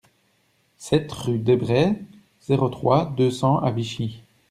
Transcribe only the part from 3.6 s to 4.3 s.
Vichy